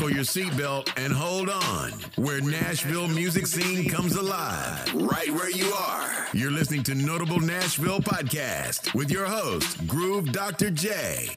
[0.00, 5.70] Buckle your seatbelt and hold on, where Nashville music scene comes alive, right where you
[5.74, 6.26] are.
[6.32, 10.70] You're listening to Notable Nashville Podcast with your host, Groove Dr.
[10.70, 11.28] J.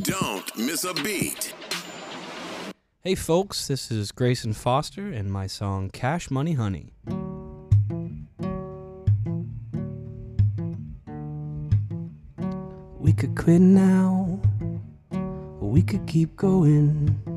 [0.00, 1.54] Don't miss a beat.
[3.04, 6.94] Hey folks, this is Grayson Foster and my song Cash Money Honey.
[12.98, 14.40] We could quit now,
[15.60, 17.29] we could keep going.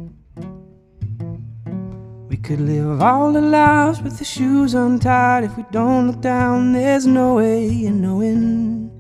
[2.43, 5.45] Could live all our lives with the shoes untied.
[5.45, 8.91] If we don't look down, there's no way in knowing.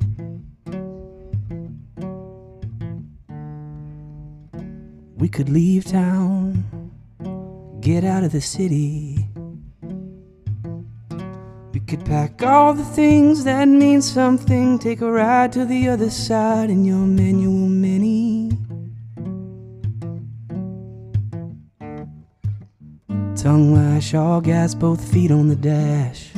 [5.17, 6.63] We could leave town,
[7.81, 9.27] get out of the city.
[11.73, 16.09] We could pack all the things that mean something, take a ride to the other
[16.09, 18.12] side in your manual mini.
[23.35, 26.31] Tongue lash, all gas, both feet on the dash.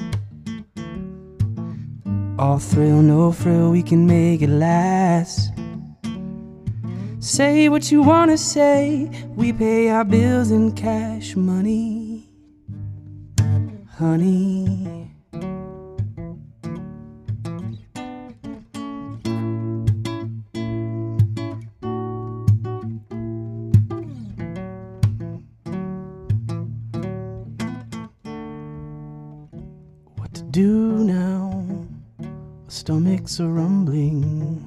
[2.40, 5.52] All thrill, no frill, we can make it last.
[7.20, 12.30] Say what you wanna say, we pay our bills in cash money.
[13.98, 15.05] Honey.
[30.56, 31.66] Do now?
[32.22, 34.66] Our stomachs are rumbling.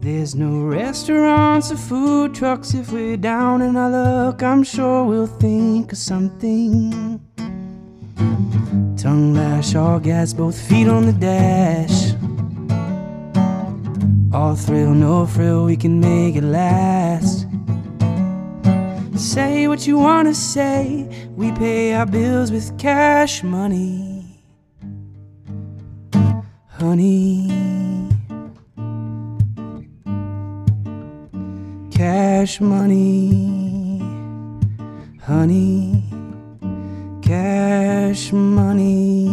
[0.00, 4.44] There's no restaurants or food trucks if we're down in our luck.
[4.44, 7.20] I'm sure we'll think of something.
[8.96, 12.12] Tongue lash, all gas, both feet on the dash.
[14.32, 17.43] All thrill, no frill, we can make it last.
[19.16, 24.42] Say what you wanna say, we pay our bills with cash money.
[26.68, 27.64] Honey.
[31.92, 34.00] Cash money,
[35.22, 36.02] honey.
[37.22, 39.23] Cash money,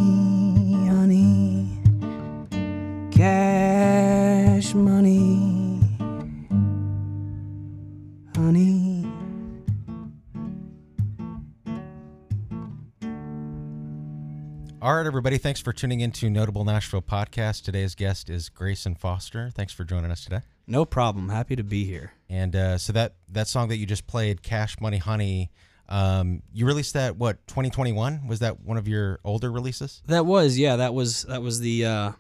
[14.84, 15.38] All right, everybody.
[15.38, 17.64] Thanks for tuning into Notable Nashville Podcast.
[17.64, 19.52] Today's guest is Grayson Foster.
[19.54, 20.40] Thanks for joining us today.
[20.66, 21.30] No problem.
[21.30, 22.14] Happy to be here.
[22.30, 25.52] And uh, so that that song that you just played, "Cash Money Honey,"
[25.88, 28.26] um, you released that what 2021?
[28.26, 30.02] Was that one of your older releases?
[30.08, 30.78] That was yeah.
[30.78, 32.12] That was that was the uh,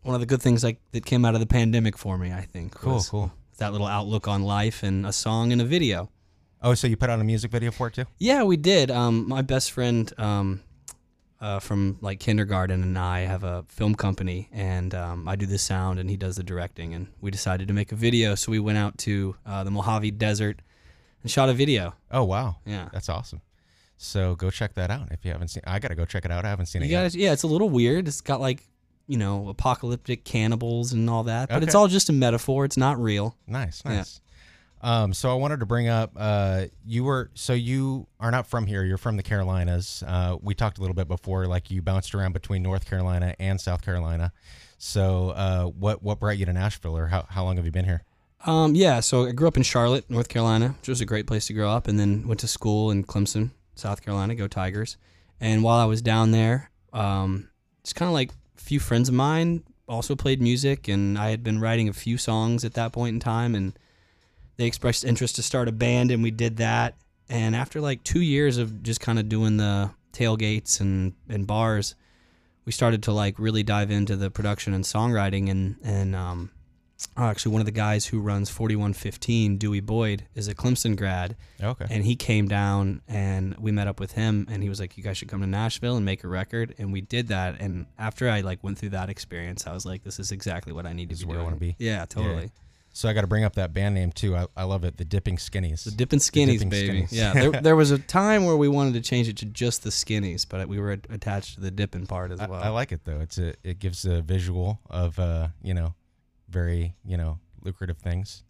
[0.00, 2.32] one of the good things like that came out of the pandemic for me.
[2.32, 2.74] I think.
[2.74, 3.32] Cool, cool.
[3.58, 6.08] That little outlook on life and a song and a video.
[6.62, 8.06] Oh, so you put out a music video for it too?
[8.18, 8.90] Yeah, we did.
[8.90, 10.62] Um, my best friend um,
[11.40, 15.58] uh, from like kindergarten and I have a film company, and um, I do the
[15.58, 16.94] sound, and he does the directing.
[16.94, 20.10] And we decided to make a video, so we went out to uh, the Mojave
[20.12, 20.60] Desert
[21.22, 21.94] and shot a video.
[22.10, 22.56] Oh, wow.
[22.66, 22.88] Yeah.
[22.92, 23.40] That's awesome.
[23.96, 25.62] So go check that out if you haven't seen.
[25.66, 26.44] I gotta go check it out.
[26.44, 27.02] I haven't seen it You yet.
[27.02, 28.06] guys, yeah, it's a little weird.
[28.06, 28.64] It's got like
[29.08, 31.78] you know apocalyptic cannibals and all that, but it's Okay.
[31.80, 32.64] all just a metaphor.
[32.64, 33.36] It's not real.
[33.48, 34.04] Nice, Yeah.
[34.80, 38.66] Um, so I wanted to bring up, uh, you were, so you are not from
[38.66, 38.84] here.
[38.84, 40.04] You're from the Carolinas.
[40.06, 43.60] Uh, we talked a little bit before, like you bounced around between North Carolina and
[43.60, 44.32] South Carolina.
[44.78, 47.84] So, uh, what, what brought you to Nashville or how, how long have you been
[47.84, 48.04] here?
[48.46, 51.46] Um, yeah, so I grew up in Charlotte, North Carolina, which was a great place
[51.48, 54.36] to grow up, and then went to school in Clemson, South Carolina.
[54.36, 54.96] Go Tigers!
[55.40, 57.48] And while I was down there, um,
[57.80, 61.42] it's kind of like a few friends of mine also played music, and I had
[61.42, 63.76] been writing a few songs at that point in time, and
[64.58, 66.96] they expressed interest to start a band, and we did that.
[67.30, 71.94] And after like two years of just kind of doing the tailgates and, and bars,
[72.66, 75.48] we started to like really dive into the production and songwriting.
[75.50, 76.50] And and um,
[77.16, 81.36] actually one of the guys who runs 4115 Dewey Boyd is a Clemson grad.
[81.62, 81.86] Okay.
[81.90, 85.02] and he came down and we met up with him and he was like you
[85.04, 86.74] guys should come to Nashville and make a record.
[86.78, 87.60] And we did that.
[87.60, 90.86] And after I like went through that experience I was like this is exactly what
[90.86, 91.76] I need This to is be where I wanna be.
[91.78, 92.50] yeah totally
[92.98, 94.34] So I got to bring up that band name too.
[94.34, 94.96] I, I love it.
[94.96, 95.84] The Dipping Skinnies.
[95.84, 97.12] the Dippin' Skinnies Dipping baby Skinnies.
[97.12, 99.90] yeah there, there was a time where we wanted to change it to just the
[99.90, 103.20] Skinnies but we were attached to the Dipping part as well I like it though.
[103.20, 105.94] It's a, it gives a visual of, uh, you know,
[106.48, 108.42] very, you know, lucrative things.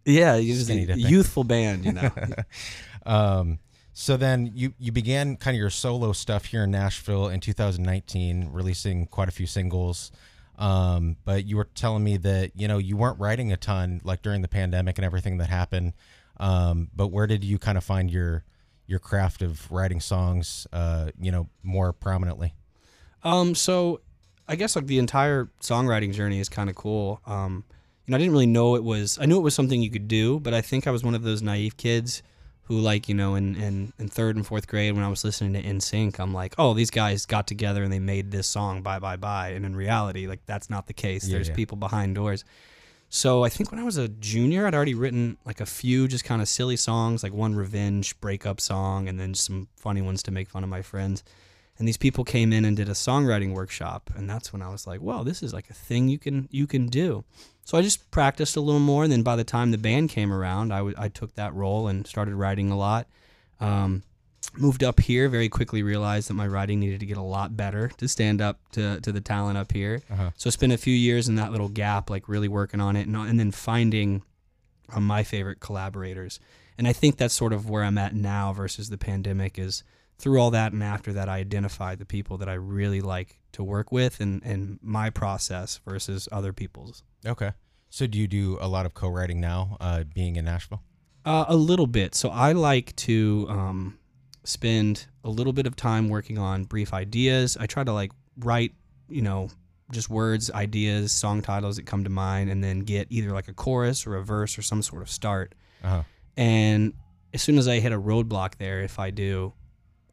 [0.97, 2.11] yeah youthful band you know
[3.07, 3.59] Um,
[3.93, 8.51] so then you you began kind of your solo stuff here in Nashville in 2019,
[8.53, 10.13] releasing quite a few singles.
[10.59, 14.23] Um, but you were telling me that you know you weren't writing a ton like
[14.23, 15.95] during the pandemic and everything that happened.
[16.39, 18.45] Um, but where did you kind of find your
[18.87, 20.67] your craft of writing songs?
[20.73, 22.55] Uh, you know, more prominently.
[23.23, 24.01] Um, so
[24.49, 27.21] I guess like the entire songwriting journey is kind of cool.
[27.27, 27.65] Um,
[28.07, 29.19] you know, I didn't really know it was.
[29.21, 31.23] I knew it was something you could do, but I think I was one of
[31.23, 32.23] those naive kids
[32.69, 35.55] who, like, you know, in in, in third and fourth grade when I was listening
[35.55, 38.99] to NSYNC I'm like, oh, these guys got together and they made this song, bye
[38.99, 39.51] bye bye.
[39.51, 41.27] And in reality, like that's not the case.
[41.27, 41.55] Yeah, There's yeah.
[41.55, 42.45] people behind doors.
[43.11, 46.25] So I think when I was a junior, I'd already written like a few just
[46.25, 50.31] kind of silly songs, like one revenge breakup song, and then some funny ones to
[50.31, 51.25] make fun of my friends.
[51.79, 54.87] And these people came in and did a songwriting workshop, and that's when I was
[54.87, 57.25] like, "Wow, this is like a thing you can you can do."
[57.65, 60.33] So I just practiced a little more, and then by the time the band came
[60.33, 63.07] around, I, w- I took that role and started writing a lot.
[63.61, 64.03] Um,
[64.57, 67.89] moved up here, very quickly realized that my writing needed to get a lot better
[67.99, 70.01] to stand up to, to the talent up here.
[70.11, 70.31] Uh-huh.
[70.37, 73.17] So spent a few years in that little gap, like really working on it, and,
[73.17, 74.23] and then finding
[74.93, 76.41] uh, my favorite collaborators.
[76.77, 79.83] And I think that's sort of where I'm at now versus the pandemic is
[80.19, 83.63] through all that and after that, I identified the people that I really like to
[83.63, 87.05] work with and, and my process versus other people's.
[87.25, 87.53] Okay.
[87.91, 90.83] So do you do a lot of co-writing now, uh, being in Nashville?
[91.25, 92.15] Uh, a little bit.
[92.15, 93.99] So I like to um,
[94.45, 97.57] spend a little bit of time working on brief ideas.
[97.59, 98.73] I try to like write,
[99.09, 99.51] you know,
[99.91, 103.55] just words, ideas, song titles that come to mind, and then get either like a
[103.55, 105.55] chorus or a verse or some sort of start.
[105.83, 106.03] Uh-huh.
[106.37, 106.93] And
[107.33, 109.55] as soon as I hit a roadblock there, if I do,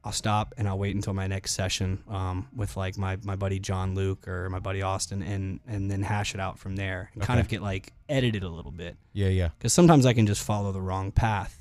[0.06, 3.58] I'll stop and I'll wait until my next session um, with like my, my buddy
[3.60, 7.24] John Luke or my buddy Austin and and then hash it out from there and
[7.24, 9.50] kind of get like edited a little bit Yeah, yeah.
[9.58, 11.58] because sometimes I can just follow the wrong path,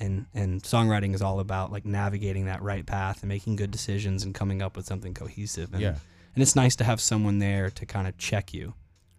[0.00, 4.24] and and songwriting is all about like navigating that right path and making good decisions
[4.24, 5.72] and coming up with something cohesive.
[5.72, 5.94] And, Yeah.
[6.34, 8.74] and it's nice to have someone there to kind of check you.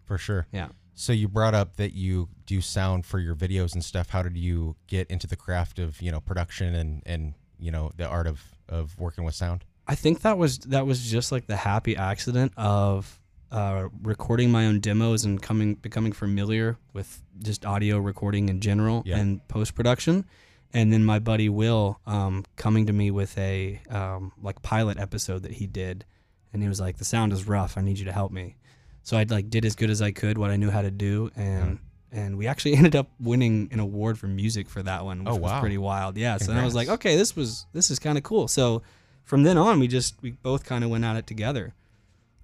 [0.05, 0.47] For sure.
[0.51, 0.69] Yeah.
[0.95, 4.09] So you brought up that you do sound for your videos and stuff.
[4.09, 7.91] How did you get into the craft of, you know, production and and, you know,
[7.97, 9.63] the art of of working with sound?
[9.87, 13.19] I think that was that was just like the happy accident of
[13.51, 19.01] uh, recording my own demos and coming becoming familiar with just audio recording in general
[19.05, 19.17] Yeah.
[19.17, 20.25] and post production,
[20.73, 25.41] and then my buddy Will um, coming to me with a um, like pilot episode
[25.43, 26.05] that he did,
[26.53, 27.75] and he was like, "The sound is rough.
[27.77, 28.55] I need you to help me."
[29.01, 31.31] So I like did as good as I could what I knew how to do,
[31.35, 31.79] and
[32.11, 35.37] and we actually ended up winning an award for music for that one, which Oh,
[35.37, 36.17] was pretty wild.
[36.17, 36.37] Yeah.
[36.37, 38.47] So I was like, okay, this was this is kind of cool.
[38.47, 38.81] So
[39.23, 41.73] from then on, we just we both kind of went at it together.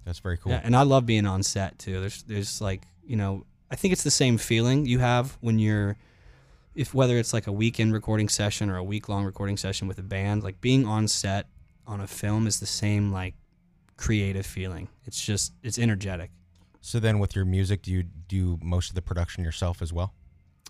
[0.04, 0.52] That's very cool.
[0.52, 2.00] Yeah, and I love being on set too.
[2.00, 5.96] There's there's like you know I think it's the same feeling you have when you're
[6.76, 9.98] if whether it's like a weekend recording session or a week long recording session with
[9.98, 10.44] a band.
[10.44, 11.48] Like being on set
[11.86, 13.34] on a film is the same like
[13.96, 14.88] creative feeling.
[15.06, 16.30] It's just it's energetic.
[16.86, 20.14] So then with your music, do you do most of the production yourself as well?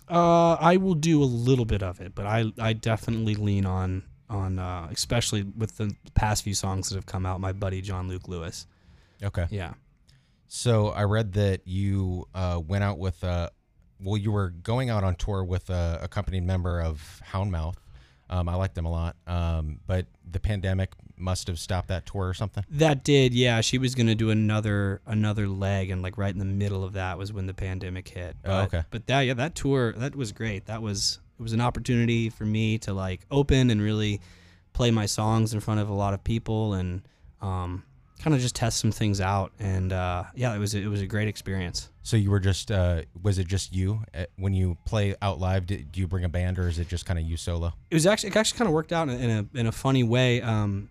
[0.09, 4.01] Uh, I will do a little bit of it, but I I definitely lean on
[4.27, 7.39] on uh, especially with the past few songs that have come out.
[7.39, 8.65] My buddy John Luke Lewis.
[9.21, 9.45] Okay.
[9.51, 9.75] Yeah.
[10.47, 13.51] So I read that you uh, went out with uh
[14.01, 17.75] well, you were going out on tour with a accompanied member of Houndmouth.
[18.29, 19.15] Um, I like them a lot.
[19.25, 22.63] Um, but the pandemic must have stopped that tour or something.
[22.69, 23.61] That did, yeah.
[23.61, 27.17] She was gonna do another another leg, and like right in the middle of that
[27.17, 28.35] was when the pandemic hit.
[28.43, 28.83] Oh, But, okay.
[28.89, 30.65] But that yeah, that tour that was great.
[30.65, 34.21] That was it was an opportunity for me to like open and really
[34.73, 37.01] play my songs in front of a lot of people and
[37.41, 37.83] um,
[38.19, 39.51] kind of just test some things out.
[39.59, 41.89] And uh, yeah, it was it was a great experience.
[42.03, 45.65] So you were just uh, was it just you uh, when you play out live?
[45.65, 47.73] Did, do you bring a band or is it just kind of you solo?
[47.89, 49.71] it was actually it actually kind of worked out in a, in a in a
[49.71, 50.41] funny way.
[50.41, 50.89] Um,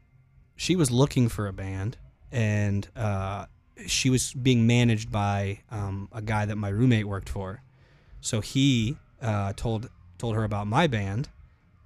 [0.57, 1.99] she was looking for a band,
[2.33, 3.47] and uh,
[3.87, 7.63] she was being managed by um, a guy that my roommate worked for.
[8.21, 11.29] So he uh, told told her about my band,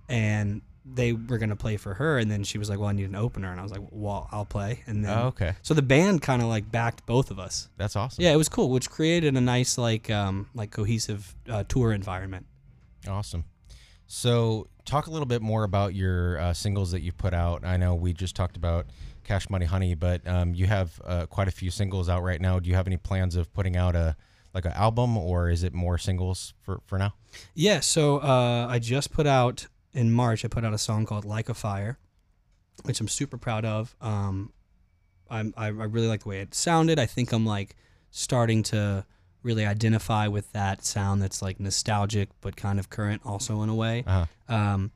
[0.08, 2.18] and they were gonna play for her.
[2.18, 4.28] And then she was like, "Well, I need an opener," and I was like, "Well,
[4.32, 7.38] I'll play." And then Oh, okay, so the band kind of like backed both of
[7.38, 7.68] us.
[7.76, 8.22] that's awesome.
[8.22, 12.46] Yeah, it was cool, which created a nice like um, like cohesive uh, tour environment.
[13.08, 13.44] Awesome.
[14.06, 17.64] So, talk a little bit more about your uh, singles that you put out.
[17.64, 18.86] I know we just talked about
[19.22, 22.58] Cash Money Honey, but um, you have uh, quite a few singles out right now.
[22.58, 24.16] Do you have any plans of putting out a
[24.52, 27.14] like an album, or is it more singles for for now?
[27.54, 30.44] Yeah, so uh, I just put out in March.
[30.44, 31.98] I put out a song called "Like a Fire,"
[32.84, 33.94] which I'm super proud of.
[34.00, 34.52] Um,
[35.28, 36.98] I'm, I I really like the way it sounded.
[36.98, 37.76] I think I'm like
[38.10, 39.04] starting to
[39.42, 43.74] really identify with that sound that's like nostalgic but kind of current, also in a
[43.74, 44.04] way.
[44.06, 44.54] Uh-huh.
[44.54, 44.90] Um,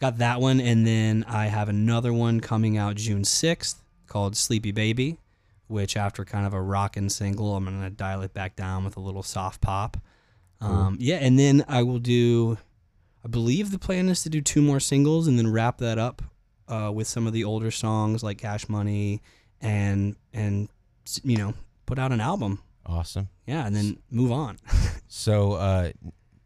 [0.00, 3.76] got that one, and then I have another one coming out June 6th
[4.06, 5.18] called "Sleepy Baby,"
[5.66, 9.00] which after kind of a rockin' single, I'm gonna dial it back down with a
[9.00, 9.96] little soft pop.
[10.60, 12.58] Um, yeah, and then I will do
[13.28, 16.22] I believe the plan is to do two more singles and then wrap that up
[16.66, 19.20] uh, with some of the older songs like Cash Money
[19.60, 20.68] and and
[21.22, 21.52] you know
[21.84, 22.60] put out an album.
[22.86, 23.28] Awesome.
[23.46, 24.56] Yeah, and then move on.
[25.10, 25.90] So, uh,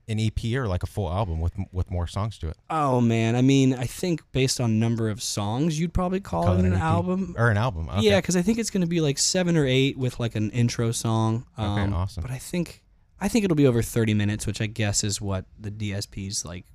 [0.07, 2.57] an EP or like a full album with with more songs to it.
[2.71, 6.59] oh man, I mean, I think based on number of songs, you'd probably call, Call
[6.59, 6.81] it an EP.
[6.81, 7.35] album.
[7.37, 7.89] or an album.
[7.89, 8.03] Okay.
[8.03, 10.51] Yeah, because I think it's going to be like seven or eight with like an
[10.51, 11.45] intro song.
[11.59, 12.23] Okay, Um, awesome.
[12.23, 12.83] But I think
[13.21, 16.67] I think it'll be over thirty minutes, which I guess is what the DSPs like.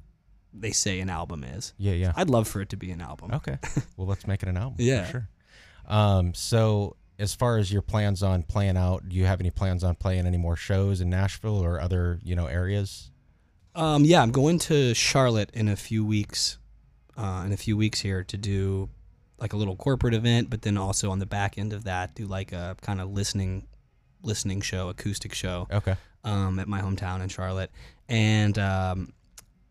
[0.54, 1.74] They say an album is.
[1.78, 2.14] Yeah, yeah.
[2.16, 3.32] I'd love for it to be an album.
[3.34, 3.58] Okay.
[3.98, 4.76] well, let's make it an album.
[4.80, 5.06] Yeah.
[5.06, 5.30] For sure.
[5.88, 9.84] Um, so as far as your plans on playing out, do you have any plans
[9.84, 13.12] on playing any more shows in Nashville or other, you know, areas?
[13.76, 16.58] Um, yeah, I'm going to Charlotte in a few weeks.
[17.16, 18.90] Uh, in a few weeks here to do
[19.40, 22.26] like a little corporate event, but then also on the back end of that, do
[22.26, 23.68] like a kind of listening,
[24.24, 25.68] listening show, acoustic show.
[25.72, 25.96] Okay.
[26.24, 27.72] um, at my hometown in Charlotte.
[28.10, 29.14] And um,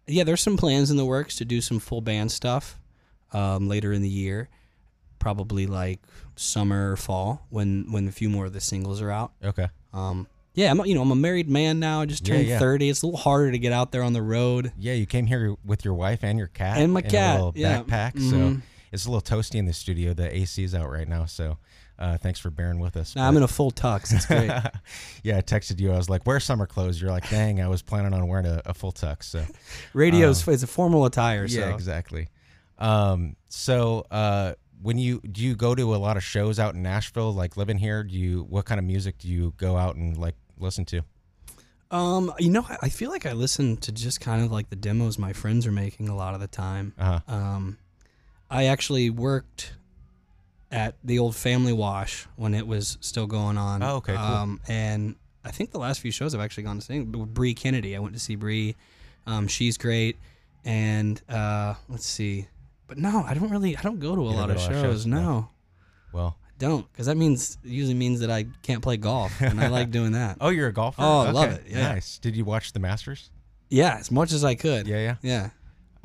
[0.07, 2.79] yeah, there's some plans in the works to do some full band stuff
[3.33, 4.49] um, later in the year,
[5.19, 6.01] probably like
[6.37, 9.33] summer or fall when when a few more of the singles are out.
[9.45, 9.69] Okay.
[9.93, 12.01] Um, yeah, I'm a- you know I'm a married man now.
[12.03, 12.59] I just Yeah, turned yeah.
[12.59, 12.89] 30.
[12.91, 14.73] It's a little harder to get out there on the road.
[14.79, 17.45] Yeah, you came here with your wife and your cat And my in cat, a
[17.45, 17.83] little yeah.
[17.83, 18.13] backpack.
[18.15, 18.63] So Mhm.
[18.93, 20.15] it's a little toasty in the studio.
[20.15, 21.59] The AC is out right now, so
[21.99, 23.17] uh, thanks for bearing with us.
[23.17, 24.13] Now I'm in a full tux.
[24.15, 24.51] It's great.
[25.23, 25.93] yeah, I texted you.
[25.93, 28.63] I was like, "Wear summer clothes." You're like, "Dang, I was planning on wearing a,
[28.67, 29.45] a full tux." So
[29.95, 31.49] Radio's it's a formal attire.
[31.49, 32.29] So Um, yeah, exactly.
[32.79, 36.83] Um, so uh, when you do you go to a lot of shows out in
[36.83, 38.03] Nashville, like living here?
[38.05, 41.03] Do you what kind of music do you go out and like listen to?
[41.91, 45.19] Um, you know, I- feel like I listen to just kind of like the demos
[45.19, 46.93] my friends are making a lot of the time.
[46.99, 47.35] Uh huh.
[47.35, 47.79] Um,
[48.51, 49.73] I actually worked
[50.77, 53.83] at the old Family Wash when it was still going on.
[53.83, 54.23] Oh, okay, cool.
[54.23, 57.55] Um, and I think the last few shows I've actually gone to see with Bree
[57.55, 57.97] Kennedy.
[57.97, 58.77] I went to see Bree.
[59.27, 60.19] Um, she's great.
[60.67, 62.49] And uh, let's see.
[62.89, 63.75] But no, I don't really.
[63.75, 65.07] I don't go to a lot of to a lot of shows.
[65.07, 65.49] no, no.
[66.13, 69.69] Well, I don't, because that means usually means that I can't play golf, and I
[69.69, 70.37] like doing that.
[70.41, 71.01] oh, you're a golfer.
[71.01, 71.89] Oh, I love it, yeah.
[71.89, 72.19] nice.
[72.19, 73.31] Did you watch the Masters?
[73.71, 74.87] Yeah, as much as I could.
[74.87, 75.17] Yeah, yeah.
[75.23, 75.51] Yeah.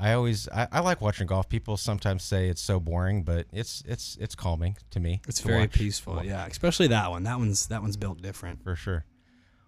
[0.02, 1.48] I always I, I like watching golf.
[1.48, 5.22] People sometimes say it's so boring, but it's it's it's calming to me.
[5.28, 5.74] It's to very watch.
[5.74, 6.24] peaceful.
[6.26, 7.24] Yeah, especially that one.
[7.24, 8.64] That one's that one's built different.
[8.64, 9.06] for sure.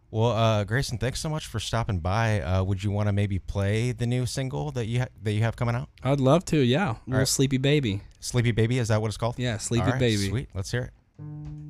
[0.10, 2.40] Well, uh, Grayson, thanks so much for stopping by.
[2.42, 5.42] Uh, would you want to maybe play the new single that you ha- that you
[5.42, 5.90] have coming out?
[6.04, 6.58] I'd love to.
[6.58, 7.28] Yeah, little right.
[7.28, 8.02] sleepy baby.
[8.20, 9.38] Sleepy Baby, is that what it's called?
[9.38, 10.30] Yeah, sleepy All right, baby.
[10.30, 11.63] Sweet, let's hear it.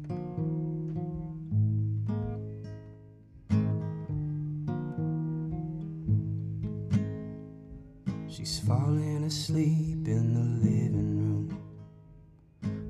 [8.44, 11.58] She's falling asleep in the living room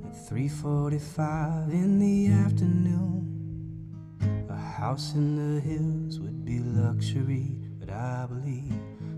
[0.04, 4.18] at 3:45 in the afternoon.
[4.50, 8.74] A house in the hills would be luxury, but I believe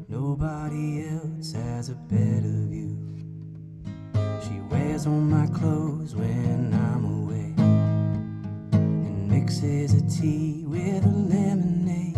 [0.09, 2.97] nobody else has a better view.
[4.41, 7.53] She wears all my clothes when I'm away
[8.73, 12.14] and mixes a tea with a lemonade.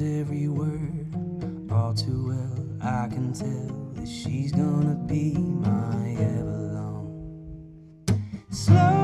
[0.00, 1.14] Every word
[1.70, 2.66] all too well.
[2.82, 7.06] I can tell that she's gonna be my everlong.
[8.50, 8.99] Slower,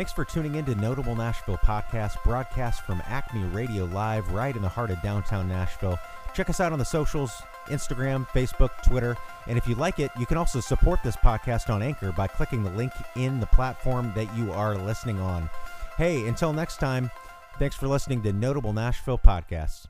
[0.00, 4.62] Thanks for tuning in to Notable Nashville Podcast, broadcast from Acme Radio Live, right in
[4.62, 5.98] the heart of downtown Nashville.
[6.32, 7.30] Check us out on the socials
[7.66, 9.14] Instagram, Facebook, Twitter.
[9.46, 12.62] And if you like it, you can also support this podcast on Anchor by clicking
[12.62, 15.50] the link in the platform that you are listening on.
[15.98, 17.10] Hey, until next time,
[17.58, 19.86] thanks for listening to Notable Nashville Podcasts.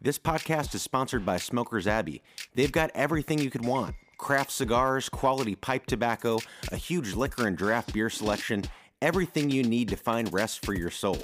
[0.00, 2.22] This podcast is sponsored by Smokers Abbey.
[2.54, 6.38] They've got everything you could want craft cigars, quality pipe tobacco,
[6.72, 8.64] a huge liquor and draft beer selection,
[9.02, 11.18] everything you need to find rest for your soul.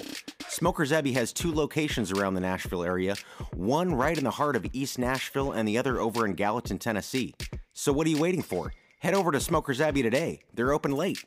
[0.47, 3.15] Smokers Abbey has two locations around the Nashville area,
[3.53, 7.33] one right in the heart of East Nashville and the other over in Gallatin, Tennessee.
[7.73, 8.73] So what are you waiting for?
[8.99, 10.41] Head over to Smokers Abbey today.
[10.53, 11.23] They're open late.